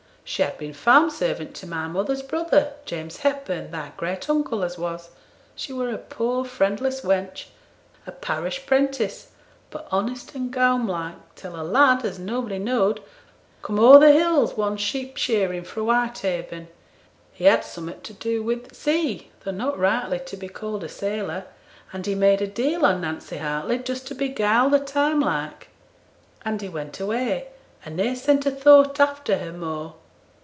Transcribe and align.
She 0.23 0.43
had 0.43 0.57
been 0.57 0.71
farm 0.71 1.09
servant 1.09 1.55
to 1.55 1.67
my 1.67 1.87
mother's 1.87 2.21
brother 2.21 2.73
James 2.85 3.17
Hepburn, 3.17 3.69
thy 3.71 3.91
great 3.97 4.29
uncle 4.29 4.63
as 4.63 4.77
was; 4.77 5.09
she 5.57 5.73
were 5.73 5.89
a 5.89 5.97
poor, 5.97 6.45
friendless 6.45 7.01
wench, 7.01 7.47
a 8.07 8.13
parish 8.13 8.65
'prentice, 8.65 9.31
but 9.71 9.89
honest 9.91 10.33
and 10.33 10.49
gaum 10.49 10.87
like, 10.87 11.15
till 11.35 11.59
a 11.59 11.63
lad, 11.65 12.05
as 12.05 12.17
nobody 12.17 12.59
knowed, 12.59 13.01
come 13.61 13.77
o'er 13.77 13.99
the 13.99 14.13
hills 14.13 14.55
one 14.55 14.77
sheep 14.77 15.17
shearing 15.17 15.65
fra' 15.65 15.83
Whitehaven; 15.83 16.69
he 17.33 17.43
had 17.43 17.65
summat 17.65 18.01
to 18.05 18.13
do 18.13 18.41
wi' 18.41 18.55
th' 18.55 18.73
sea, 18.73 19.31
though 19.43 19.51
not 19.51 19.77
rightly 19.77 20.19
to 20.27 20.37
be 20.37 20.47
called 20.47 20.85
a 20.85 20.87
sailor: 20.87 21.43
and 21.91 22.05
he 22.05 22.15
made 22.15 22.41
a 22.41 22.47
deal 22.47 22.85
on 22.85 23.01
Nancy 23.01 23.35
Hartley, 23.37 23.79
just 23.79 24.07
to 24.07 24.15
beguile 24.15 24.69
the 24.69 24.79
time 24.79 25.19
like; 25.19 25.67
and 26.45 26.61
he 26.61 26.69
went 26.69 27.01
away 27.01 27.47
and 27.83 27.97
ne'er 27.97 28.15
sent 28.15 28.45
a 28.45 28.51
thought 28.51 28.97
after 28.97 29.39
her 29.39 29.51
more. 29.51 29.95